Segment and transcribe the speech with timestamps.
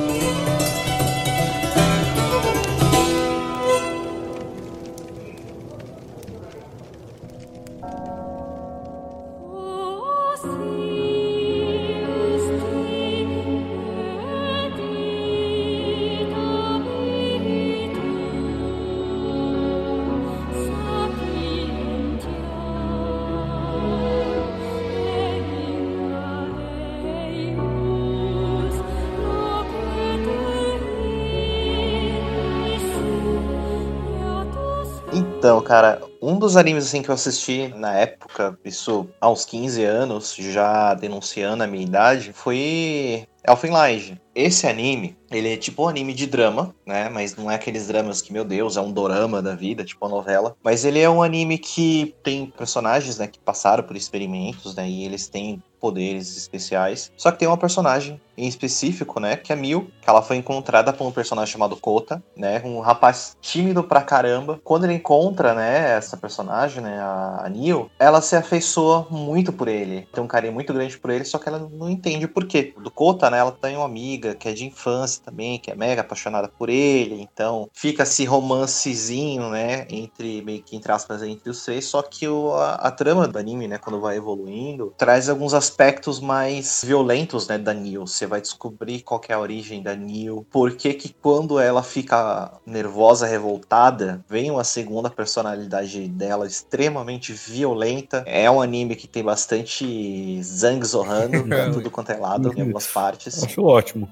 [35.43, 40.37] Então, cara, um dos animes assim que eu assisti na época, isso uns 15 anos,
[40.37, 44.21] já denunciando a minha idade, foi Elfen Lied.
[44.37, 47.09] Esse anime, ele é tipo um anime de drama, né?
[47.09, 50.15] Mas não é aqueles dramas que, meu Deus, é um dorama da vida, tipo uma
[50.15, 50.57] novela.
[50.63, 54.89] Mas ele é um anime que tem personagens, né, que passaram por experimentos, né?
[54.89, 57.11] E eles têm poderes especiais.
[57.17, 60.93] Só que tem uma personagem em específico, né, que é Mil, que ela foi encontrada
[60.93, 64.61] por um personagem chamado Kota, né, um rapaz tímido pra caramba.
[64.65, 70.09] Quando ele encontra, né, essa personagem, né, a, Neil, ela se afeiçoa muito por ele.
[70.13, 72.75] Tem um carinho muito grande por ele, só que ela não entende o porquê.
[72.79, 76.01] Do Kota, né, ela tem uma amiga que é de infância também, que é mega
[76.01, 81.63] apaixonada por ele, então fica esse romancezinho, né, entre, meio que entre aspas, entre os
[81.65, 85.53] três, só que o, a, a trama do anime, né, quando vai evoluindo, traz alguns
[85.53, 85.72] aspectos
[86.21, 88.07] mais violentos, né, da Neil.
[88.07, 92.53] Você vai descobrir qual é a origem da Neil, por que que quando ela fica
[92.67, 98.23] nervosa, revoltada, vem uma segunda personalidade dela extremamente violenta.
[98.27, 102.87] É um anime que tem bastante Zhang zorrando, né, tudo quanto é lado, em algumas
[102.87, 103.43] partes.
[103.43, 104.09] Acho ótimo.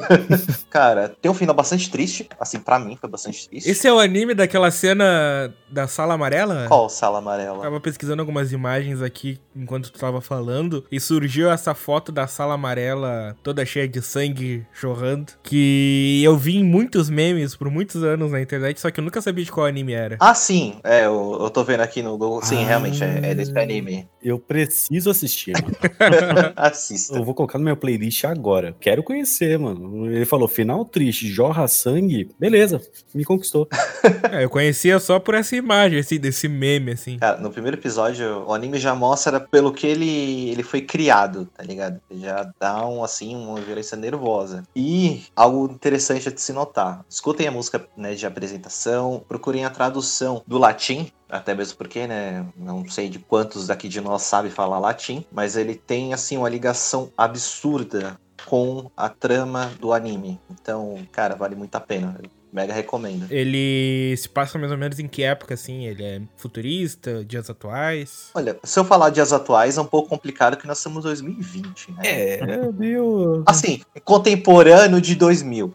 [0.70, 3.68] Cara, tem um final bastante triste, assim, pra mim foi bastante triste.
[3.68, 6.66] Esse é o anime daquela cena da sala amarela?
[6.68, 7.62] Qual sala amarela?
[7.62, 12.54] Tava pesquisando algumas imagens aqui enquanto tu tava falando e surgiu essa foto da sala
[12.54, 18.30] amarela toda cheia de sangue jorrando que eu vi em muitos memes por muitos anos
[18.32, 20.16] na internet, só que eu nunca sabia de qual anime era.
[20.20, 20.74] Ah, sim.
[20.84, 22.42] É, eu, eu tô vendo aqui no Google.
[22.42, 22.66] Sim, Ah.
[22.66, 24.08] realmente, é, é desse anime.
[24.22, 25.74] Eu preciso assistir, mano.
[26.56, 27.16] Assista.
[27.16, 28.74] Eu vou colocar no meu playlist agora.
[28.80, 30.06] Quero conhecer, mano.
[30.10, 32.28] Ele falou, final triste, jorra sangue.
[32.38, 32.80] Beleza,
[33.14, 33.68] me conquistou.
[34.32, 37.18] É, eu conhecia só por essa imagem, assim, desse meme, assim.
[37.18, 41.62] Cara, no primeiro episódio, o anime já mostra pelo que ele, ele foi criado, tá
[41.62, 42.00] ligado?
[42.10, 44.62] Já dá um, assim, uma violência nervosa.
[44.74, 47.04] E algo interessante de se notar.
[47.08, 52.46] Escutem a música né, de apresentação, procurem a tradução do latim, até mesmo porque, né,
[52.56, 56.48] não sei de quantos daqui de nós sabe falar latim, mas ele tem, assim, uma
[56.48, 60.40] ligação absurda com a trama do anime.
[60.50, 62.18] Então, cara, vale muito a pena.
[62.52, 63.26] Mega recomendo.
[63.30, 65.86] Ele se passa mais ou menos em que época, assim?
[65.86, 68.30] Ele é futurista, dias atuais?
[68.34, 71.92] Olha, se eu falar dias atuais, é um pouco complicado que nós estamos em 2020,
[71.92, 72.02] né?
[72.04, 73.42] É, meu Deus.
[73.46, 75.74] Assim, contemporâneo de 2000.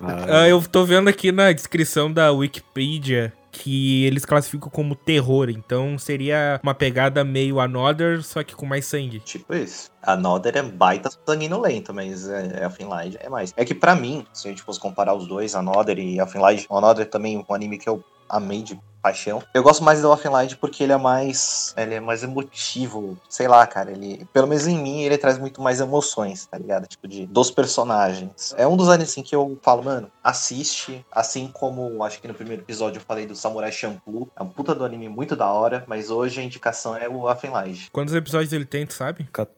[0.00, 5.48] Ah, Ah, eu tô vendo aqui na descrição da Wikipedia que eles classificam como terror,
[5.48, 9.20] então seria uma pegada meio Another, só que com mais sangue.
[9.20, 9.90] Tipo isso.
[10.02, 13.52] Another é baita sanguinolento, mas é, Elfen Lied é mais.
[13.56, 16.66] É que pra mim, se a gente fosse comparar os dois, Another e Elfen Lied,
[16.70, 19.42] Another também é um anime que eu amei de paixão.
[19.54, 21.72] Eu gosto mais do Offline porque ele é mais.
[21.76, 23.16] Ele é mais emotivo.
[23.28, 23.92] Sei lá, cara.
[23.92, 24.26] Ele.
[24.32, 26.86] Pelo menos em mim, ele traz muito mais emoções, tá ligado?
[26.86, 28.54] Tipo, de, dos personagens.
[28.56, 31.04] É um dos animes assim que eu falo, mano, assiste.
[31.12, 34.28] Assim como acho que no primeiro episódio eu falei do Samurai Shampoo.
[34.34, 37.86] É um puta do anime muito da hora, mas hoje a indicação é o Offline.
[37.92, 39.24] Quantos episódios ele tem, tu sabe?
[39.32, 39.55] 14.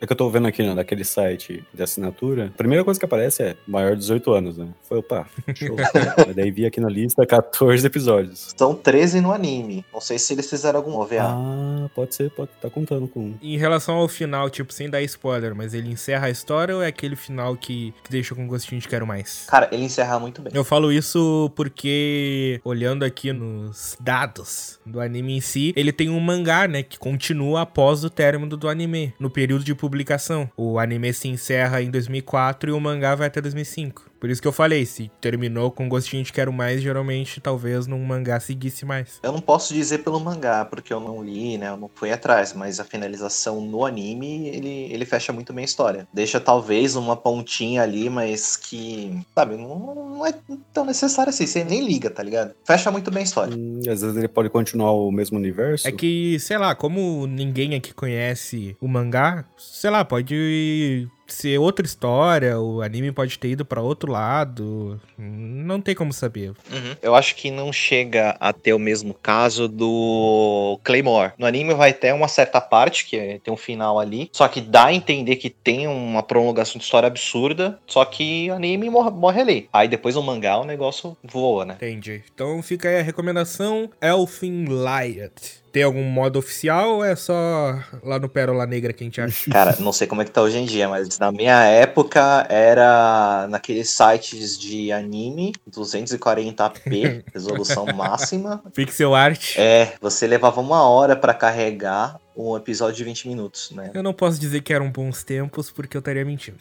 [0.00, 2.46] É que eu tô vendo aqui né, naquele site de assinatura.
[2.46, 4.68] A primeira coisa que aparece é maior de 18 anos, né?
[4.82, 5.76] Foi, opa, show.
[6.34, 8.54] daí vi aqui na lista 14 episódios.
[8.56, 9.84] São 13 no anime.
[9.92, 11.20] Não sei se eles fizeram algum OVA.
[11.20, 13.34] Ah, pode ser, pode tá contando com.
[13.40, 16.88] Em relação ao final, tipo, sem dar spoiler, mas ele encerra a história ou é
[16.88, 19.46] aquele final que, que deixa com gostinho de quero mais?
[19.48, 20.52] Cara, ele encerra muito bem.
[20.54, 26.20] Eu falo isso porque, olhando aqui nos dados do anime em si, ele tem um
[26.20, 30.50] mangá, né, que continua após o término do anime, no período de publicação.
[30.56, 34.09] O anime se encerra em 2004 e o mangá vai até 2005.
[34.20, 38.04] Por isso que eu falei, se terminou com gostinho de quero mais, geralmente talvez num
[38.04, 39.18] mangá seguisse mais.
[39.22, 41.70] Eu não posso dizer pelo mangá, porque eu não li, né?
[41.70, 45.64] Eu não fui atrás, mas a finalização no anime, ele, ele fecha muito bem a
[45.64, 46.08] história.
[46.12, 50.34] Deixa talvez uma pontinha ali, mas que, sabe, não, não é
[50.72, 51.46] tão necessário assim.
[51.46, 52.54] Você nem liga, tá ligado?
[52.64, 53.56] Fecha muito bem a história.
[53.56, 55.88] Hum, às vezes ele pode continuar o mesmo universo.
[55.88, 61.84] É que, sei lá, como ninguém aqui conhece o mangá, sei lá, pode ser outra
[61.84, 66.50] história, o anime pode ter ido para outro lado, não tem como saber.
[66.70, 66.96] Uhum.
[67.02, 71.32] Eu acho que não chega a ter o mesmo caso do Claymore.
[71.38, 74.60] No anime vai ter uma certa parte, que é, tem um final ali, só que
[74.60, 79.10] dá a entender que tem uma prolongação de história absurda, só que o anime morre,
[79.10, 79.68] morre ali.
[79.72, 81.74] Aí depois no mangá o negócio voa, né?
[81.74, 82.22] Entendi.
[82.34, 85.59] Então fica aí a recomendação Elfin Light.
[85.72, 89.50] Tem algum modo oficial ou é só lá no Pérola Negra que a gente acha?
[89.50, 93.46] Cara, não sei como é que tá hoje em dia, mas na minha época era
[93.48, 98.62] naqueles sites de anime, 240p, resolução máxima.
[98.74, 99.56] Pixel art.
[99.56, 103.90] É, você levava uma hora para carregar um episódio de 20 minutos, né?
[103.94, 106.58] Eu não posso dizer que eram bons tempos, porque eu estaria mentindo.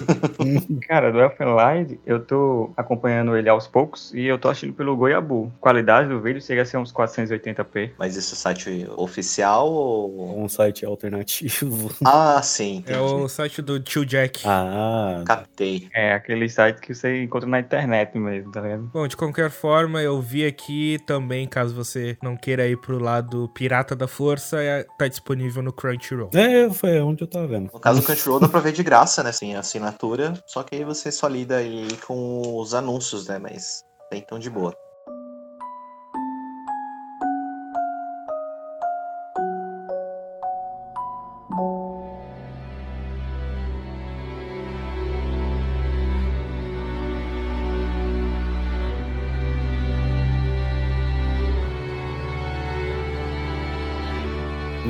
[0.88, 5.52] Cara, do Elfenlight, eu tô acompanhando ele aos poucos e eu tô assistindo pelo Goiabu.
[5.60, 7.92] Qualidade do vídeo chega a ser uns 480p.
[7.98, 10.42] Mas esse é site oficial ou...
[10.42, 11.92] Um site alternativo.
[12.04, 12.78] Ah, sim.
[12.78, 12.98] Entendi.
[12.98, 14.42] É o site do Tio Jack.
[14.44, 15.22] Ah.
[15.26, 15.88] Captei.
[15.94, 18.90] É, aquele site que você encontra na internet mesmo, tá ligado?
[18.92, 23.48] Bom, de qualquer forma, eu vi aqui também, caso você não queira ir pro lado
[23.54, 24.58] pirata da força,
[25.02, 26.30] tá disponível no Crunchyroll.
[26.34, 27.70] É, foi onde eu tava vendo.
[27.72, 29.32] No caso, o Crunchyroll dá pra ver de graça, né?
[29.32, 30.34] Sim, assinatura.
[30.46, 33.38] Só que aí você só lida aí com os anúncios, né?
[33.38, 33.82] Mas
[34.12, 34.74] então de boa.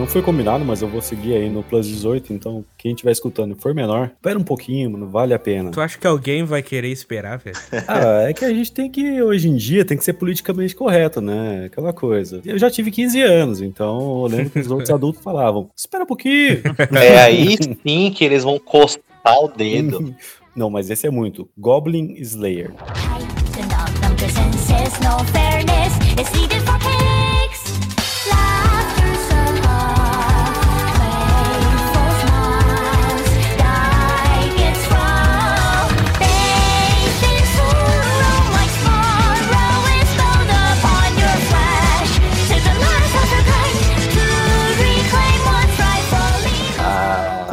[0.02, 3.54] Não foi combinado, mas eu vou seguir aí no Plus 18, então quem estiver escutando
[3.54, 5.70] for menor, espera um pouquinho, mano, vale a pena.
[5.70, 7.56] Tu acha que alguém vai querer esperar, velho?
[7.86, 11.20] ah, é que a gente tem que, hoje em dia, tem que ser politicamente correto,
[11.20, 11.66] né?
[11.66, 12.40] Aquela coisa.
[12.44, 16.06] Eu já tive 15 anos, então eu lembro que os outros adultos falavam, espera um
[16.08, 16.62] pouquinho.
[17.00, 17.56] É aí
[17.86, 20.12] sim que eles vão costar o dedo.
[20.54, 21.48] Não, mas esse é muito.
[21.56, 22.72] Goblin Slayer.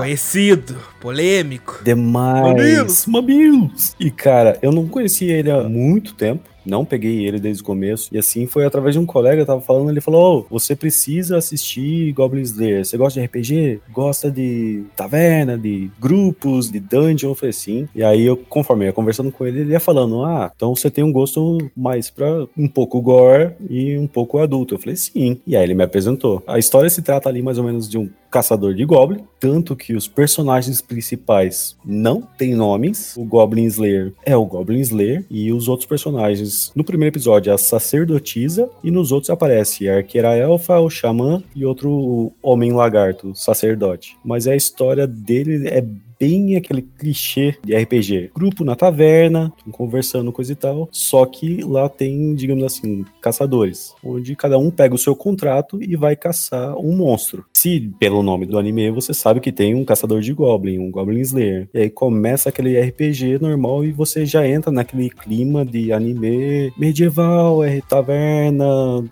[0.09, 1.81] Conhecido, polêmico.
[1.83, 2.41] Demais.
[2.41, 3.05] Mamilos.
[3.05, 3.95] Mamilos.
[3.99, 6.49] E cara, eu não conhecia ele há muito tempo.
[6.65, 8.09] Não peguei ele desde o começo.
[8.11, 11.37] E assim foi através de um colega, eu tava falando, ele falou: oh, você precisa
[11.37, 12.85] assistir Goblin Slayer.
[12.85, 13.81] Você gosta de RPG?
[13.91, 17.31] Gosta de taverna, de grupos, de dungeon?
[17.31, 17.87] Eu falei sim.
[17.95, 20.89] E aí eu, conforme eu ia conversando com ele, ele ia falando: Ah, então você
[20.89, 24.75] tem um gosto mais pra um pouco gore e um pouco adulto.
[24.75, 25.39] Eu falei sim.
[25.45, 26.43] E aí ele me apresentou.
[26.47, 29.95] A história se trata ali mais ou menos de um caçador de Goblin, tanto que
[29.95, 33.15] os personagens principais não têm nomes.
[33.17, 37.57] O Goblin Slayer é o Goblin Slayer e os outros personagens no primeiro episódio a
[37.57, 44.17] sacerdotisa e nos outros aparece a arqueira elfa, o xamã e outro homem lagarto, sacerdote.
[44.23, 45.83] Mas a história dele é
[46.19, 48.31] bem aquele clichê de RPG.
[48.35, 50.89] Grupo na taverna, conversando, coisa e tal.
[50.91, 53.95] Só que lá tem, digamos assim, caçadores.
[54.03, 57.45] Onde cada um pega o seu contrato e vai caçar um monstro.
[57.53, 61.21] Se, pelo nome do anime, você sabe que tem um caçador de Goblin, um Goblin
[61.21, 61.69] Slayer.
[61.73, 67.63] E aí começa aquele RPG normal e você já entra naquele clima de anime medieval,
[67.63, 68.65] R taverna,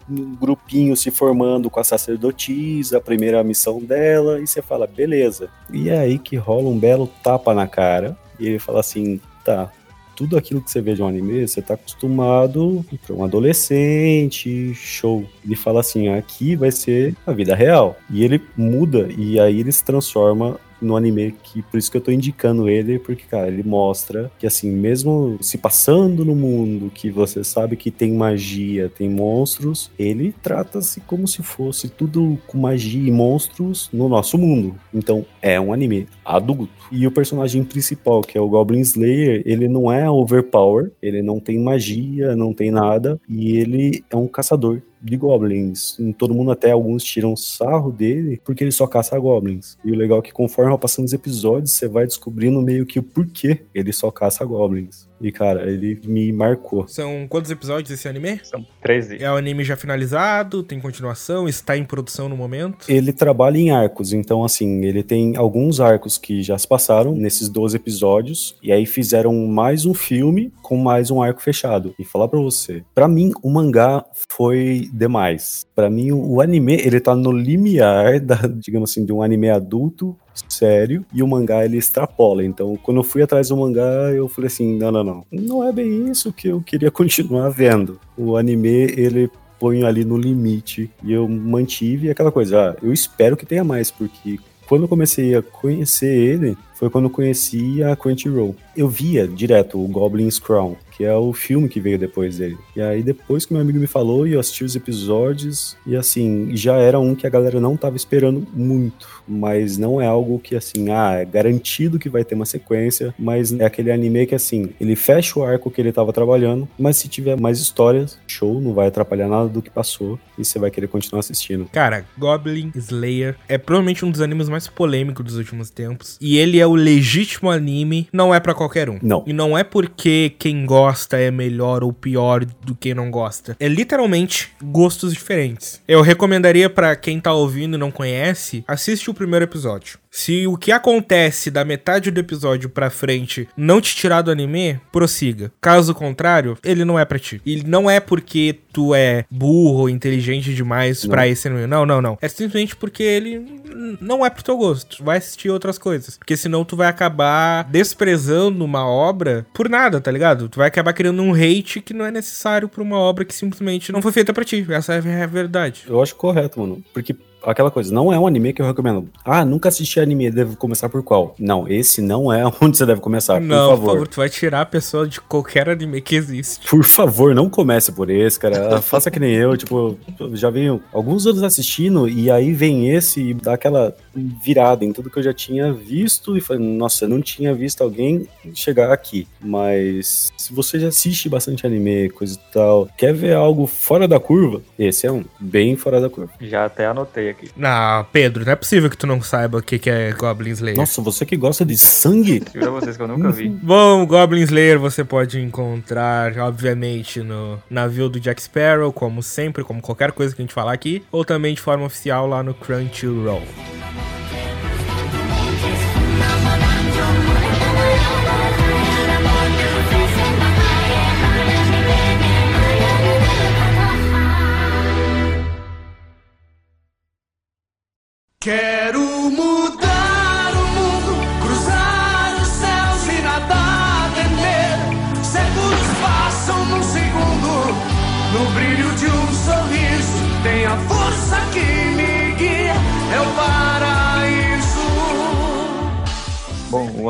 [0.09, 5.49] um grupinho se formando com a sacerdotisa, a primeira missão dela, e você fala, beleza.
[5.71, 9.71] E é aí que rola um belo tapa na cara, e ele fala assim, tá,
[10.15, 15.23] tudo aquilo que você vê de um anime, você tá acostumado para um adolescente, show.
[15.45, 17.95] Ele fala assim, aqui vai ser a vida real.
[18.09, 22.01] E ele muda, e aí ele se transforma no anime que por isso que eu
[22.01, 27.09] tô indicando ele, porque cara, ele mostra que assim, mesmo se passando no mundo que
[27.09, 33.07] você sabe que tem magia, tem monstros, ele trata-se como se fosse tudo com magia
[33.07, 34.75] e monstros no nosso mundo.
[34.93, 36.69] Então, é um anime adulto.
[36.91, 41.39] E o personagem principal, que é o Goblin Slayer, ele não é overpower, ele não
[41.39, 45.97] tem magia, não tem nada, e ele é um caçador de goblins.
[46.17, 49.77] Todo mundo, até alguns, tiram sarro dele porque ele só caça goblins.
[49.83, 52.99] E o legal é que conforme vai passando os episódios, você vai descobrindo meio que
[52.99, 55.06] o porquê ele só caça goblins.
[55.21, 56.87] E, cara, ele me marcou.
[56.87, 58.39] São quantos episódios esse anime?
[58.43, 59.23] São 13.
[59.23, 60.63] É o anime já finalizado?
[60.63, 61.47] Tem continuação?
[61.47, 62.85] Está em produção no momento?
[62.89, 67.49] Ele trabalha em arcos, então, assim, ele tem alguns arcos que já se passaram nesses
[67.49, 71.95] 12 episódios, e aí fizeram mais um filme com mais um arco fechado.
[71.97, 75.65] E falar pra você, para mim, o mangá foi demais.
[75.75, 80.17] Para mim, o anime, ele tá no limiar, da, digamos assim, de um anime adulto
[80.47, 82.43] sério e o mangá ele extrapola.
[82.43, 85.25] Então, quando eu fui atrás do mangá, eu falei assim: não, não, não.
[85.31, 87.99] Não é bem isso que eu queria continuar vendo.
[88.17, 89.29] O anime, ele
[89.59, 92.71] põe ali no limite e eu mantive aquela coisa.
[92.71, 97.05] Ah, eu espero que tenha mais, porque quando eu comecei a conhecer ele, foi quando
[97.05, 98.55] eu conheci a Crunchyroll.
[98.75, 102.57] Eu via direto o Goblin's Crown, que é o filme que veio depois dele.
[102.75, 106.75] E aí, depois que meu amigo me falou, eu assisti os episódios, e assim, já
[106.75, 109.07] era um que a galera não tava esperando muito.
[109.27, 113.51] Mas não é algo que, assim, ah, é garantido que vai ter uma sequência, mas
[113.51, 117.07] é aquele anime que, assim, ele fecha o arco que ele tava trabalhando, mas se
[117.07, 120.87] tiver mais histórias, show, não vai atrapalhar nada do que passou, e você vai querer
[120.87, 121.65] continuar assistindo.
[121.71, 126.59] Cara, Goblin Slayer é provavelmente um dos animes mais polêmicos dos últimos tempos, e ele
[126.59, 128.99] é o legítimo anime, não é para qualquer um.
[129.01, 129.23] Não.
[129.25, 133.55] E não é porque quem gosta é melhor ou pior do que não gosta.
[133.59, 135.81] É literalmente gostos diferentes.
[135.87, 139.99] Eu recomendaria para quem tá ouvindo e não conhece, assiste o primeiro episódio.
[140.17, 144.81] Se o que acontece da metade do episódio pra frente não te tirar do anime,
[144.91, 145.51] prossiga.
[145.61, 147.39] Caso contrário, ele não é pra ti.
[147.45, 151.11] E não é porque tu é burro ou inteligente demais não.
[151.11, 151.67] pra esse anime.
[151.67, 152.17] Não, não, não.
[152.19, 153.61] É simplesmente porque ele
[154.01, 154.97] não é pro teu gosto.
[154.97, 156.17] Tu vai assistir outras coisas.
[156.17, 160.49] Porque senão tu vai acabar desprezando uma obra por nada, tá ligado?
[160.49, 163.91] Tu vai acabar criando um hate que não é necessário pra uma obra que simplesmente
[163.91, 164.65] não foi feita pra ti.
[164.67, 165.83] Essa é a verdade.
[165.87, 166.83] Eu acho correto, mano.
[166.91, 167.15] Porque
[167.51, 169.09] aquela coisa, não é um anime que eu recomendo.
[169.23, 171.35] Ah, nunca assisti anime, devo começar por qual?
[171.39, 173.77] Não, esse não é onde você deve começar, não, por favor.
[173.77, 176.67] Por favor, tu vai tirar a pessoa de qualquer anime que existe.
[176.67, 178.81] Por favor, não comece por esse, cara.
[178.81, 179.97] Faça que nem eu, tipo,
[180.33, 183.95] já venho alguns anos assistindo e aí vem esse e dá aquela
[184.43, 187.81] virada em tudo que eu já tinha visto e falei, nossa, eu não tinha visto
[187.81, 189.27] alguém chegar aqui.
[189.39, 194.19] Mas se você já assiste bastante anime, coisa e tal, quer ver algo fora da
[194.19, 196.31] curva, esse é um bem fora da curva.
[196.41, 197.36] Já até anotei aqui.
[197.55, 200.77] Não, Pedro, não é possível que tu não saiba o que, que é Goblin Slayer.
[200.77, 202.43] Nossa, você que gosta de sangue?
[202.53, 203.49] Juro a vocês que eu nunca vi.
[203.49, 209.81] Bom, Goblin Slayer você pode encontrar, obviamente, no navio do Jack Sparrow, como sempre, como
[209.81, 213.43] qualquer coisa que a gente falar aqui, ou também de forma oficial lá no Crunchyroll.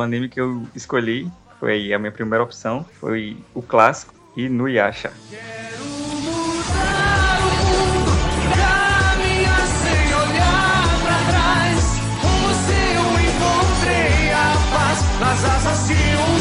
[0.07, 5.11] Anime que eu escolhi foi a minha primeira opção, foi o clássico Inuyasha.
[5.31, 5.57] Yeah.
[15.19, 16.36] nas asas de um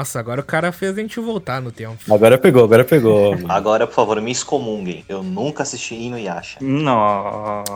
[0.00, 1.98] Nossa, agora o cara fez a gente voltar no tempo.
[2.10, 3.32] Agora pegou, agora pegou.
[3.32, 3.52] mano.
[3.52, 5.04] Agora, por favor, me excomunguem.
[5.06, 6.58] Eu nunca assisti Inuyasha.
[6.62, 7.66] Nossa.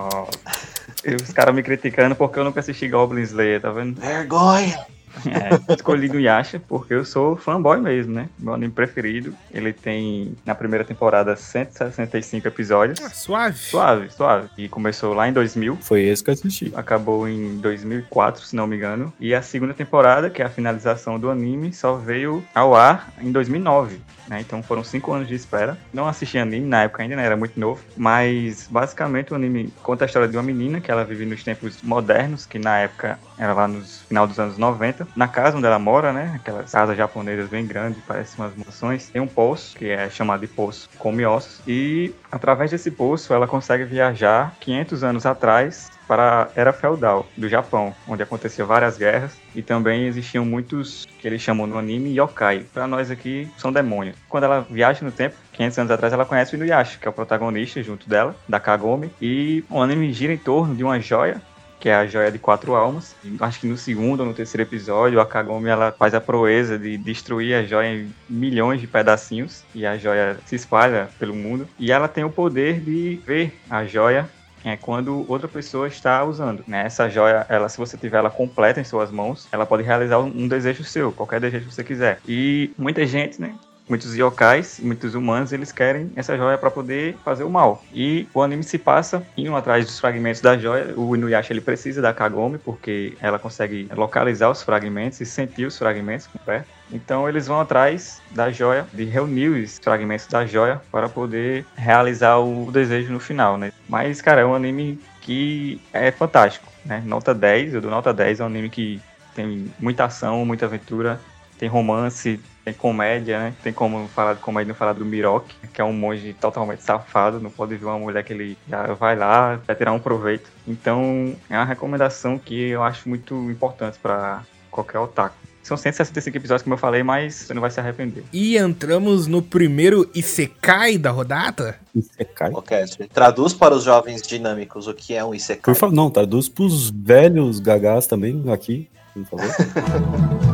[1.04, 4.00] E os caras me criticando porque eu nunca assisti Goblin Slayer, tá vendo?
[4.00, 4.86] Vergonha!
[5.26, 8.28] É, escolhi no Yasha porque eu sou fanboy mesmo, né?
[8.38, 9.34] Meu anime preferido.
[9.52, 13.00] Ele tem, na primeira temporada, 165 episódios.
[13.02, 13.58] Ah, suave.
[13.58, 14.48] Suave, suave.
[14.58, 15.78] E começou lá em 2000.
[15.80, 16.72] Foi esse que eu assisti.
[16.74, 19.12] Acabou em 2004, se não me engano.
[19.18, 23.30] E a segunda temporada, que é a finalização do anime, só veio ao ar em
[23.30, 24.00] 2009.
[24.28, 24.40] Né?
[24.40, 25.76] Então foram cinco anos de espera.
[25.92, 27.24] Não assisti anime na época ainda, né?
[27.24, 27.82] Era muito novo.
[27.96, 31.82] Mas basicamente o anime conta a história de uma menina que ela vive nos tempos
[31.82, 35.06] modernos, que na época era lá no final dos anos 90.
[35.16, 36.32] Na casa onde ela mora, né?
[36.36, 39.08] Aquelas casas japonesas bem grandes, parecem umas mansões.
[39.08, 41.60] Tem um poço, que é chamado de poço come ossos.
[41.66, 47.48] E através desse poço ela consegue viajar 500 anos atrás para a era feudal do
[47.48, 52.64] Japão, onde aconteciam várias guerras e também existiam muitos que eles chamam no anime yokai.
[52.72, 54.16] Para nós aqui são demônios.
[54.28, 57.14] Quando ela viaja no tempo, 500 anos atrás, ela conhece o Inuyasha, que é o
[57.14, 61.40] protagonista junto dela, da Kagome, e o anime gira em torno de uma joia
[61.84, 63.14] que é a joia de quatro almas.
[63.38, 66.96] Acho que no segundo ou no terceiro episódio, a Kagome ela faz a proeza de
[66.96, 71.68] destruir a joia em milhões de pedacinhos e a joia se espalha pelo mundo.
[71.78, 74.26] E ela tem o poder de ver a joia
[74.64, 76.64] é quando outra pessoa está usando.
[76.66, 76.84] Né?
[76.86, 80.48] Essa joia, ela, se você tiver ela completa em suas mãos, ela pode realizar um,
[80.48, 82.18] desejo seu, qualquer desejo que você quiser.
[82.26, 83.54] E muita gente, né?
[83.86, 87.84] Muitos yokais, muitos humanos, eles querem essa joia para poder fazer o mal.
[87.92, 90.94] E o anime se passa indo atrás dos fragmentos da joia.
[90.96, 95.76] O Inuyasha ele precisa da Kagome porque ela consegue localizar os fragmentos e sentir os
[95.76, 96.64] fragmentos com o pé.
[96.90, 102.38] Então eles vão atrás da joia, de reunir os fragmentos da joia para poder realizar
[102.38, 103.72] o desejo no final, né?
[103.88, 107.02] Mas, cara, é um anime que é fantástico, né?
[107.04, 109.00] Nota 10, eu dou nota 10, é um anime que
[109.34, 111.20] tem muita ação, muita aventura,
[111.58, 113.54] tem romance, tem comédia, né?
[113.62, 117.40] Tem como falar de comédia não falar do Miroki, que é um monge totalmente safado,
[117.40, 120.50] não pode ver uma mulher que ele já vai lá, vai tirar um proveito.
[120.66, 125.36] Então, é uma recomendação que eu acho muito importante para qualquer otaku.
[125.64, 128.22] São 165 episódios, como eu falei, mas você não vai se arrepender.
[128.30, 131.76] E entramos no primeiro Isekai da rodada.
[131.94, 132.52] Isekai?
[132.66, 135.74] Caster, traduz para os jovens dinâmicos o que é um Isekai.
[135.74, 140.53] Por favor, não, traduz pros velhos gagás também aqui, por favor.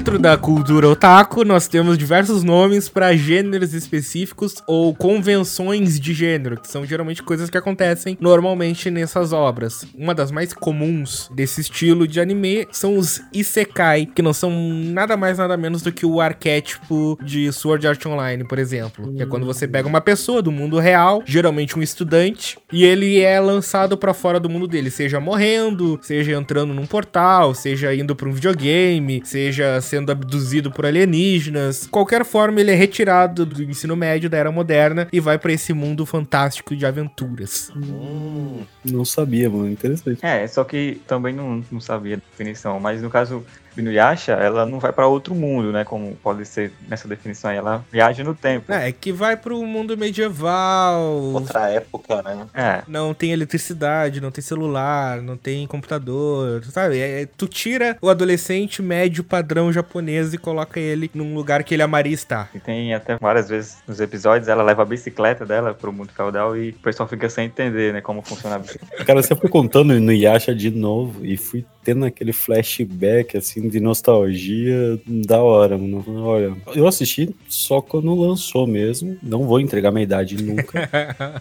[0.00, 6.58] Dentro da cultura otaku, nós temos diversos nomes para gêneros específicos ou convenções de gênero,
[6.58, 9.84] que são geralmente coisas que acontecem normalmente nessas obras.
[9.94, 15.18] Uma das mais comuns desse estilo de anime são os isekai, que não são nada
[15.18, 19.26] mais nada menos do que o arquétipo de Sword Art Online, por exemplo, que é
[19.26, 23.98] quando você pega uma pessoa do mundo real, geralmente um estudante, e ele é lançado
[23.98, 28.32] para fora do mundo dele, seja morrendo, seja entrando num portal, seja indo para um
[28.32, 31.88] videogame, seja sendo abduzido por alienígenas.
[31.90, 35.72] Qualquer forma, ele é retirado do ensino médio da era moderna e vai para esse
[35.72, 37.70] mundo fantástico de aventuras.
[37.76, 39.68] Hum, Não sabia, mano.
[39.68, 40.24] Interessante.
[40.24, 43.44] É, só que também não, não sabia a definição, mas no caso
[43.76, 47.84] Inuyasha, ela não vai para outro mundo, né, como pode ser nessa definição aí, ela
[47.90, 48.72] viaja no tempo.
[48.72, 51.00] É, que vai pro mundo medieval.
[51.34, 52.46] outra época, né?
[52.54, 56.98] É, Não tem eletricidade, não tem celular, não tem computador, sabe?
[56.98, 61.74] É- é- tu tira o adolescente médio padrão japonês e coloca ele num lugar que
[61.74, 62.50] ele amaria estar.
[62.54, 66.56] e tem até várias vezes nos episódios, ela leva a bicicleta dela pro mundo feudal
[66.56, 69.04] e o pessoal fica sem entender, né, como funciona a bicicleta.
[69.04, 73.80] Cara, você foi contando no Yasha de novo e fui tendo aquele flashback, assim, de
[73.80, 76.04] nostalgia da hora, mano.
[76.24, 79.16] Olha, eu assisti só quando lançou mesmo.
[79.22, 80.88] Não vou entregar minha idade nunca.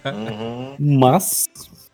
[0.09, 0.97] Uhum.
[0.97, 1.47] mas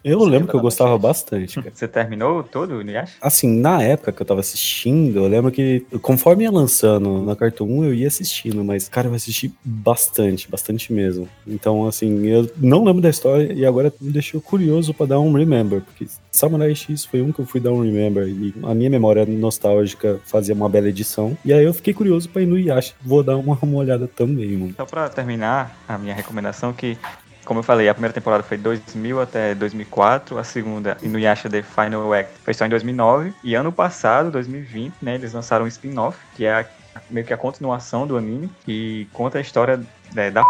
[0.06, 1.72] eu Você lembro que eu gostava bastante, cara.
[1.74, 3.15] Você terminou todo o Inuyasha?
[3.20, 7.80] Assim, na época que eu tava assistindo, eu lembro que conforme ia lançando na Cartoon
[7.80, 11.28] 1, eu ia assistindo, mas, cara, eu assisti bastante, bastante mesmo.
[11.48, 15.34] Então, assim, eu não lembro da história e agora me deixou curioso pra dar um
[15.34, 18.89] remember, porque Samurai X foi um que eu fui dar um remember e a minha
[18.89, 21.36] memória nostálgica fazia uma bela edição.
[21.46, 22.94] E aí eu fiquei curioso pra ir no Yasha.
[23.02, 24.74] Vou dar uma, uma olhada também, mano.
[24.76, 26.98] Só pra terminar a minha recomendação, que,
[27.45, 32.13] como eu falei, a primeira temporada foi 2000 até 2004, a segunda, Inuyasha The Final
[32.13, 36.45] Act, foi só em 2009, e ano passado, 2020, né, eles lançaram um spin-off, que
[36.45, 36.65] é a-
[37.10, 39.79] meio que a continuação do anime, que conta a história
[40.13, 40.43] né, da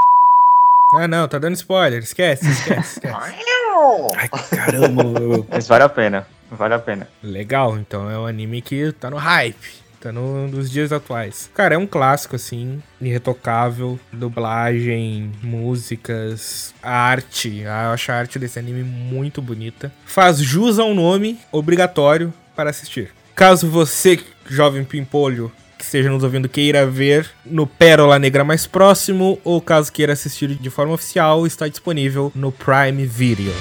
[0.93, 2.01] Ah, não, tá dando spoiler.
[2.01, 3.15] Esquece, esquece, esquece.
[4.17, 5.03] Ai, caramba,
[5.49, 7.07] Mas vale a pena, vale a pena.
[7.21, 9.84] Legal, então é um anime que tá no hype.
[10.05, 11.49] Tá no, nos dias atuais.
[11.55, 13.99] Cara, é um clássico, assim, irretocável.
[14.13, 17.63] Dublagem, músicas, arte.
[17.65, 19.91] Ah, Eu acho a arte desse anime muito bonita.
[20.05, 22.31] Faz jus ao nome, obrigatório.
[22.55, 23.09] para assistir.
[23.33, 29.39] Caso você, jovem pimpolho, que esteja nos ouvindo, queira ver no Pérola Negra mais próximo,
[29.43, 33.51] ou caso queira assistir de forma oficial, está disponível no Prime Video.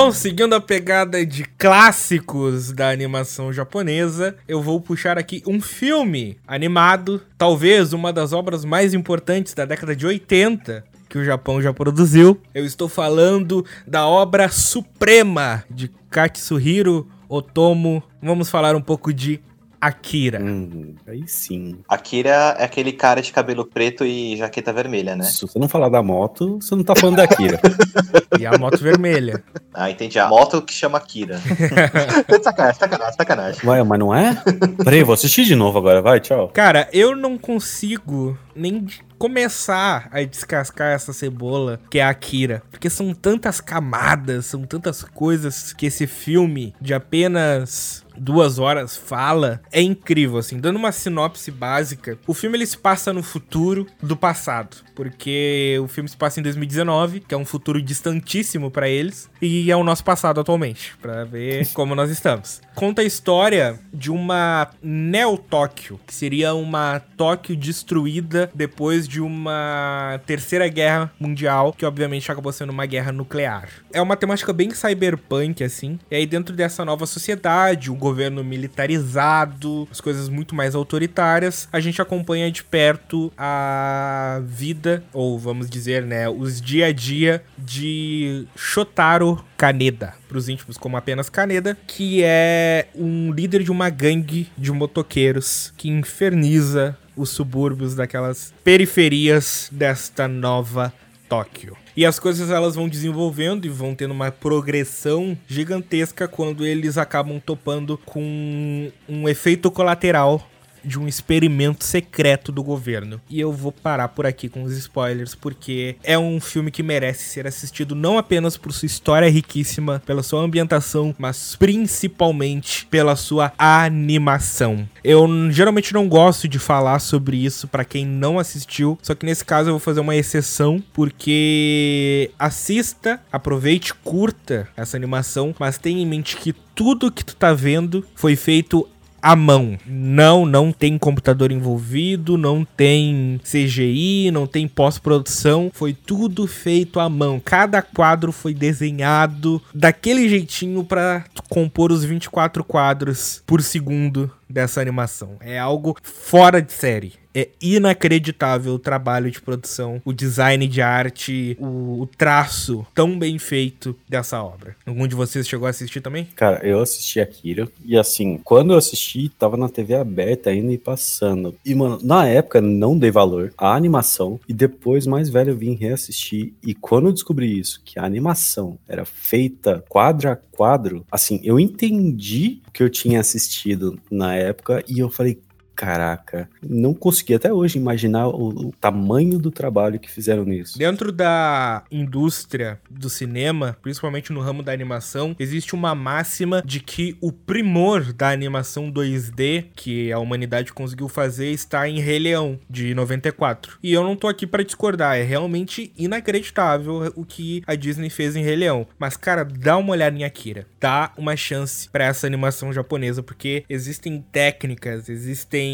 [0.00, 6.38] Bom, seguindo a pegada de clássicos da animação japonesa, eu vou puxar aqui um filme
[6.46, 11.74] animado, talvez uma das obras mais importantes da década de 80 que o Japão já
[11.74, 12.40] produziu.
[12.54, 18.00] Eu estou falando da obra suprema de Katsuhiro Otomo.
[18.22, 19.40] Vamos falar um pouco de
[19.80, 20.40] Akira.
[20.42, 21.78] Hum, aí sim.
[21.88, 25.24] Akira é aquele cara de cabelo preto e jaqueta vermelha, né?
[25.24, 27.60] Se você não falar da moto, você não tá falando da Akira.
[28.38, 29.42] E a moto vermelha.
[29.74, 30.16] Ah, entendi.
[30.16, 31.40] A moto que chama Akira.
[32.40, 33.68] sacanagem, sacanagem, sacanagem.
[33.68, 34.40] Ué, mas não é?
[34.84, 36.48] Peraí, vou assistir de novo agora, vai, tchau.
[36.54, 38.86] Cara, eu não consigo nem
[39.18, 42.62] começar a descascar essa cebola que é a Akira.
[42.70, 49.60] Porque são tantas camadas, são tantas coisas que esse filme de apenas duas horas fala.
[49.72, 50.58] É incrível, assim.
[50.58, 54.76] Dando uma sinopse básica, o filme ele se passa no futuro do passado.
[54.94, 59.30] Porque o filme se passa em 2019, que é um futuro distantíssimo pra eles.
[59.40, 62.60] E é o nosso passado atualmente, pra ver como nós estamos.
[62.74, 70.66] Conta a história de uma Neo-Tóquio, que seria uma Tóquio destruída depois de uma terceira
[70.68, 73.68] guerra mundial, que obviamente acabou sendo uma guerra nuclear.
[73.92, 75.98] É uma temática bem cyberpunk, assim.
[76.10, 81.78] E aí, dentro dessa nova sociedade, um governo militarizado, as coisas muito mais autoritárias, a
[81.78, 88.46] gente acompanha de perto a vida, ou vamos dizer, né, os dia a dia de
[88.56, 94.48] Shotaro Kaneda, para os íntimos como apenas Kaneda, que é um líder de uma gangue
[94.56, 100.92] de motoqueiros que inferniza os subúrbios daquelas periferias desta nova
[101.28, 101.76] Tóquio.
[101.98, 107.40] E as coisas elas vão desenvolvendo e vão tendo uma progressão gigantesca quando eles acabam
[107.44, 110.47] topando com um efeito colateral
[110.88, 113.20] de um experimento secreto do governo.
[113.28, 117.24] E eu vou parar por aqui com os spoilers, porque é um filme que merece
[117.24, 123.52] ser assistido não apenas por sua história riquíssima, pela sua ambientação, mas principalmente pela sua
[123.58, 124.88] animação.
[125.04, 129.44] Eu geralmente não gosto de falar sobre isso pra quem não assistiu, só que nesse
[129.44, 136.06] caso eu vou fazer uma exceção, porque assista, aproveite, curta essa animação, mas tenha em
[136.06, 138.88] mente que tudo que tu tá vendo foi feito
[139.22, 139.78] à mão.
[139.86, 145.70] Não, não tem computador envolvido, não tem CGI, não tem pós-produção.
[145.72, 147.40] Foi tudo feito à mão.
[147.44, 150.86] Cada quadro foi desenhado daquele jeitinho
[151.34, 155.36] tu compor os 24 quadros por segundo dessa animação.
[155.40, 157.14] É algo fora de série.
[157.38, 163.38] É inacreditável o trabalho de produção, o design de arte, o, o traço tão bem
[163.38, 164.74] feito dessa obra.
[164.84, 166.26] Algum de vocês chegou a assistir também?
[166.34, 170.78] Cara, eu assisti Akira e assim, quando eu assisti, tava na TV aberta ainda e
[170.78, 171.54] passando.
[171.64, 175.74] E, mano, na época não dei valor à animação e depois, mais velho, eu vim
[175.74, 176.54] reassistir.
[176.60, 181.60] E quando eu descobri isso, que a animação era feita quadro a quadro, assim, eu
[181.60, 185.38] entendi o que eu tinha assistido na época e eu falei.
[185.78, 190.76] Caraca, não consegui até hoje imaginar o, o tamanho do trabalho que fizeram nisso.
[190.76, 197.16] Dentro da indústria do cinema, principalmente no ramo da animação, existe uma máxima de que
[197.20, 202.92] o primor da animação 2D que a humanidade conseguiu fazer está em Rei Leão, de
[202.92, 203.78] 94.
[203.80, 208.34] E eu não tô aqui pra discordar, é realmente inacreditável o que a Disney fez
[208.34, 208.84] em Rei Leão.
[208.98, 210.66] Mas, cara, dá uma olhada em Akira.
[210.80, 215.67] Dá uma chance pra essa animação japonesa, porque existem técnicas, existem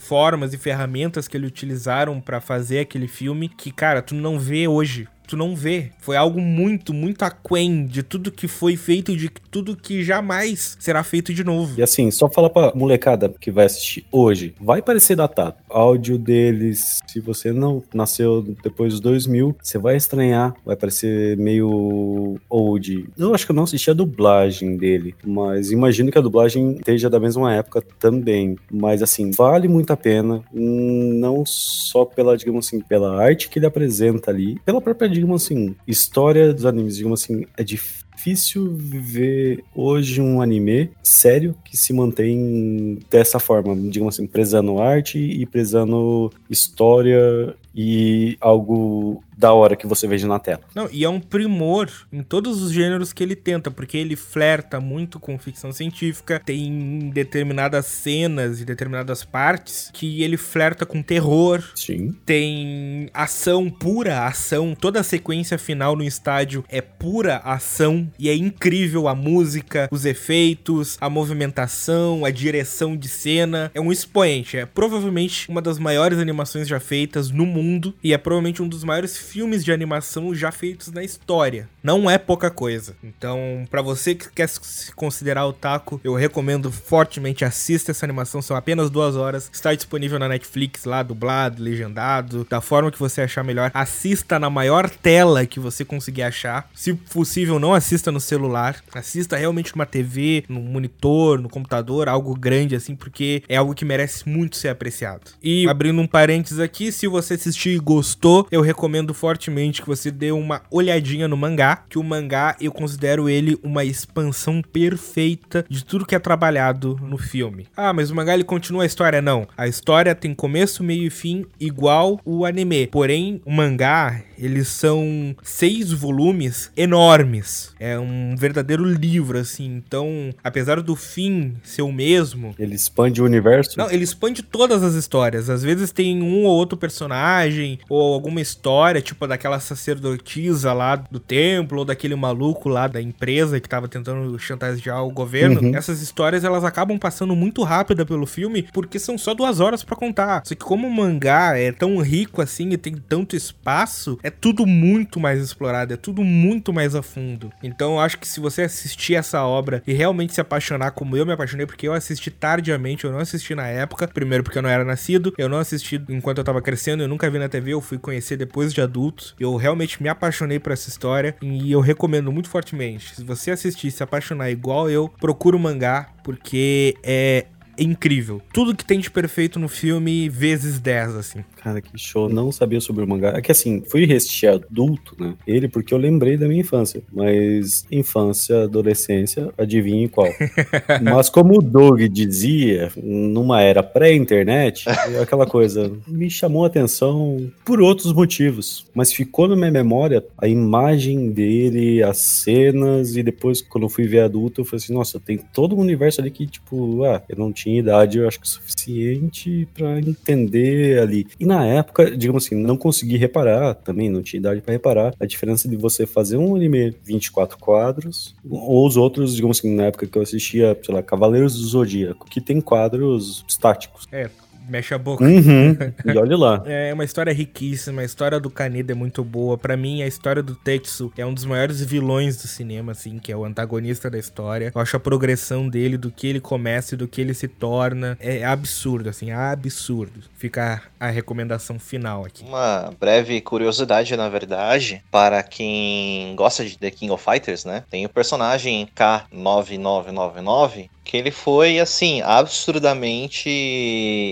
[0.00, 4.66] formas e ferramentas que eles utilizaram pra fazer aquele filme que, cara, tu não vê
[4.66, 5.08] hoje.
[5.26, 5.90] Tu não vê.
[5.98, 10.76] Foi algo muito, muito aquém de tudo que foi feito e de tudo que jamais
[10.78, 11.78] será feito de novo.
[11.78, 15.54] E assim, só falar pra molecada que vai assistir hoje, vai parecer datado.
[15.72, 22.38] Áudio deles, se você não nasceu depois dos 2000, você vai estranhar, vai parecer meio
[22.48, 23.08] old.
[23.16, 27.08] Eu acho que eu não assisti a dublagem dele, mas imagino que a dublagem esteja
[27.08, 28.56] da mesma época também.
[28.70, 33.66] Mas assim, vale muito a pena, não só pela, digamos assim, pela arte que ele
[33.66, 39.64] apresenta ali, pela própria, digamos assim, história dos animes, digamos assim, é difícil difícil ver
[39.74, 46.32] hoje um anime sério que se mantém dessa forma, digamos assim, prezando arte e prezando
[46.48, 50.62] história e algo da hora que você veja na tela.
[50.74, 54.80] Não, e é um primor em todos os gêneros que ele tenta, porque ele flerta
[54.80, 61.62] muito com ficção científica, tem determinadas cenas e determinadas partes que ele flerta com terror.
[61.74, 62.14] Sim.
[62.24, 68.34] Tem ação pura, ação, toda a sequência final no estádio é pura ação e é
[68.34, 73.70] incrível a música, os efeitos, a movimentação, a direção de cena.
[73.74, 78.18] É um expoente, é provavelmente uma das maiores animações já feitas no mundo e é
[78.18, 81.68] provavelmente um dos maiores filmes de animação já feitos na história.
[81.82, 82.96] Não é pouca coisa.
[83.02, 88.42] Então, para você que quer se considerar otaku, eu recomendo fortemente assista essa animação.
[88.42, 89.50] São apenas duas horas.
[89.52, 93.70] Está disponível na Netflix lá, dublado, legendado, da forma que você achar melhor.
[93.74, 96.68] Assista na maior tela que você conseguir achar.
[96.74, 98.82] Se possível, não assista no celular.
[98.92, 103.84] Assista realmente numa TV, no monitor, no computador, algo grande assim, porque é algo que
[103.84, 105.32] merece muito ser apreciado.
[105.42, 110.10] E abrindo um parênteses aqui, se você assistir e gostou, eu recomendo fortemente que você
[110.10, 115.84] dê uma olhadinha no mangá, que o mangá eu considero ele uma expansão perfeita de
[115.84, 117.66] tudo que é trabalhado no filme.
[117.76, 119.20] Ah, mas o mangá ele continua a história?
[119.20, 119.46] Não.
[119.56, 122.86] A história tem começo, meio e fim igual o anime.
[122.86, 127.74] Porém, o mangá, eles são seis volumes enormes.
[127.78, 129.82] É um verdadeiro livro, assim.
[129.86, 132.54] Então, apesar do fim ser o mesmo.
[132.58, 133.78] Ele expande o universo?
[133.78, 135.50] Não, ele expande todas as histórias.
[135.50, 141.20] Às vezes tem um ou outro personagem, ou alguma história, tipo daquela sacerdotisa lá do
[141.20, 145.60] templo, ou daquele maluco lá da empresa que tava tentando chantagear o governo.
[145.60, 145.76] Uhum.
[145.76, 149.96] Essas histórias elas acabam passando muito rápida pelo filme, porque são só duas horas para
[149.96, 150.42] contar.
[150.44, 154.66] Só que como o mangá é tão rico assim e tem tanto espaço, é tudo
[154.66, 157.52] muito mais explorado, é tudo muito mais a fundo.
[157.62, 161.26] Então eu acho que se você assistir essa obra e realmente se apaixonar como eu
[161.26, 164.70] me apaixonei, porque eu assisti tardiamente, eu não assisti na época, primeiro porque eu não
[164.70, 167.80] era nascido, eu não assisti enquanto eu tava crescendo, eu nunca vi na TV, eu
[167.80, 169.34] fui conhecer depois de adultos.
[169.40, 173.14] Eu realmente me apaixonei por essa história e eu recomendo muito fortemente.
[173.14, 177.46] Se você assistir se apaixonar igual eu, procura o mangá, porque é
[177.78, 178.40] incrível.
[178.52, 181.44] Tudo que tem de perfeito no filme, vezes 10, assim.
[181.56, 182.28] Cara, que show.
[182.28, 183.34] Não sabia sobre o mangá.
[183.36, 185.34] É que assim, fui assistir adulto, né?
[185.46, 187.02] Ele, porque eu lembrei da minha infância.
[187.12, 190.28] Mas infância, adolescência, adivinhe qual.
[191.02, 194.88] mas como o Doug dizia, numa era pré-internet,
[195.20, 198.86] aquela coisa me chamou a atenção por outros motivos.
[198.94, 204.06] Mas ficou na minha memória a imagem dele, as cenas, e depois, quando eu fui
[204.06, 207.36] ver adulto, eu falei assim, nossa, tem todo um universo ali que, tipo, ah, eu
[207.36, 211.26] não tinha idade, eu acho que suficiente para entender ali.
[211.38, 215.26] E na época, digamos assim, não consegui reparar, também não tinha idade para reparar, a
[215.26, 220.06] diferença de você fazer um anime 24 quadros, ou os outros, digamos assim, na época
[220.06, 224.06] que eu assistia, sei lá, Cavaleiros do Zodíaco, que tem quadros estáticos.
[224.10, 224.28] É,
[224.68, 225.24] mexe a boca.
[225.24, 225.76] Uhum.
[226.04, 226.62] E olha lá.
[226.66, 229.56] é uma história riquíssima, a história do Kaneda é muito boa.
[229.56, 233.30] Para mim, a história do Tetsu é um dos maiores vilões do cinema, assim, que
[233.30, 234.72] é o antagonista da história.
[234.74, 238.16] Eu acho a progressão dele, do que ele começa e do que ele se torna,
[238.20, 240.20] é absurdo, assim, absurdo.
[240.36, 242.44] Fica a recomendação final aqui.
[242.44, 247.84] Uma breve curiosidade, na verdade, para quem gosta de The King of Fighters, né?
[247.90, 253.50] Tem o personagem K9999, que ele foi, assim, absurdamente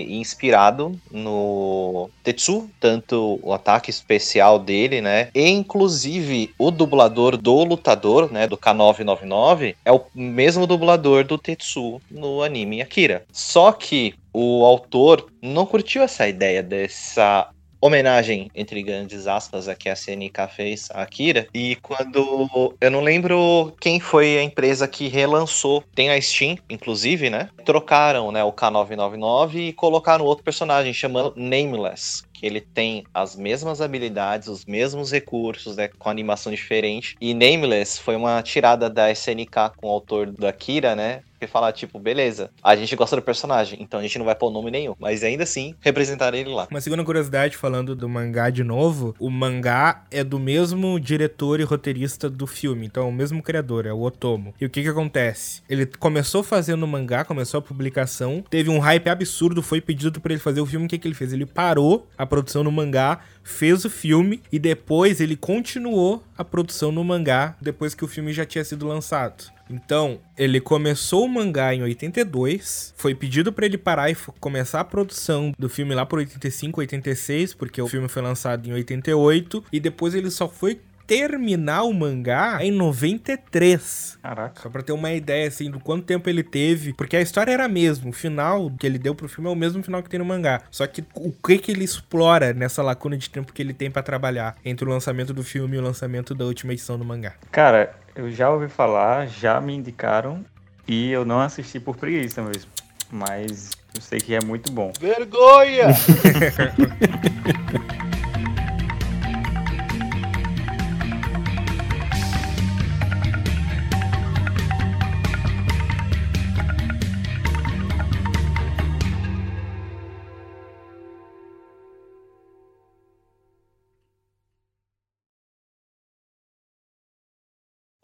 [0.09, 5.29] inspirado no Tetsu, tanto o ataque especial dele, né?
[5.35, 12.01] E inclusive o dublador do lutador, né, do K999, é o mesmo dublador do Tetsu
[12.09, 13.25] no anime Akira.
[13.31, 17.47] Só que o autor não curtiu essa ideia dessa
[17.81, 21.47] homenagem, entre grandes aspas, a que a CNK fez a Akira.
[21.53, 22.73] E quando.
[22.79, 25.83] Eu não lembro quem foi a empresa que relançou.
[25.95, 27.49] Tem a Steam, inclusive, né?
[27.65, 33.81] Trocaram né, o K999 e colocaram outro personagem chamando Nameless que ele tem as mesmas
[33.81, 37.15] habilidades, os mesmos recursos, né, com animação diferente.
[37.21, 41.21] E Nameless foi uma tirada da SNK com o autor da Kira, né?
[41.39, 44.51] Que falar, tipo, beleza, a gente gosta do personagem, então a gente não vai pôr
[44.51, 44.93] nome nenhum.
[44.99, 46.67] Mas ainda assim, representar ele lá.
[46.69, 51.63] Uma segunda curiosidade, falando do mangá de novo, o mangá é do mesmo diretor e
[51.63, 54.53] roteirista do filme, então é o mesmo criador, é o Otomo.
[54.61, 55.63] E o que que acontece?
[55.67, 60.33] Ele começou fazendo o mangá, começou a publicação, teve um hype absurdo, foi pedido pra
[60.33, 61.33] ele fazer o filme, o que que ele fez?
[61.33, 66.89] Ele parou a produção no mangá, fez o filme e depois ele continuou a produção
[66.89, 69.51] no mangá depois que o filme já tinha sido lançado.
[69.69, 74.85] Então, ele começou o mangá em 82, foi pedido pra ele parar e começar a
[74.85, 79.79] produção do filme lá por 85, 86, porque o filme foi lançado em 88, e
[79.79, 80.79] depois ele só foi
[81.11, 84.17] terminar o mangá em 93.
[84.23, 84.61] Caraca.
[84.61, 86.93] Só pra ter uma ideia, assim, do quanto tempo ele teve.
[86.93, 88.09] Porque a história era a mesma.
[88.09, 90.61] O final que ele deu pro filme é o mesmo final que tem no mangá.
[90.71, 94.01] Só que o que que ele explora nessa lacuna de tempo que ele tem pra
[94.01, 97.33] trabalhar entre o lançamento do filme e o lançamento da última edição do mangá.
[97.51, 100.45] Cara, eu já ouvi falar, já me indicaram
[100.87, 102.71] e eu não assisti por preguiça mesmo.
[103.11, 104.93] Mas eu sei que é muito bom.
[104.97, 105.87] Vergonha!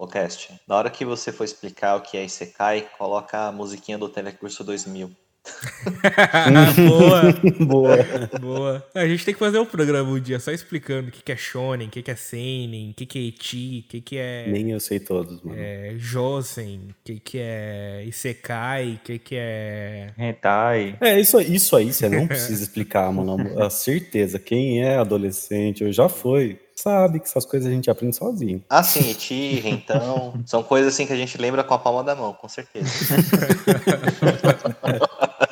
[0.08, 4.10] Cast, na hora que você for explicar o que é Isekai, coloca a musiquinha do
[4.10, 5.12] Telecurso 2000.
[6.90, 7.22] boa,
[7.66, 7.98] Boa.
[8.40, 8.88] boa.
[8.94, 11.38] A gente tem que fazer um programa um dia só explicando o que que é
[11.38, 14.48] shonen, o que que é seinen, o que que é eti, o que que é...
[14.50, 15.58] Nem eu sei todos, mano.
[15.58, 20.14] é Josen, o que que é Isekai, o que que é...
[20.18, 20.98] Hentai.
[21.00, 23.38] É, isso, isso aí você não precisa explicar, mano.
[23.64, 28.16] A certeza, quem é adolescente ou já foi, sabe que essas coisas a gente aprende
[28.16, 28.64] sozinho.
[28.70, 30.34] Ah, sim, tira, então.
[30.46, 32.88] São coisas assim que a gente lembra com a palma da mão, com certeza.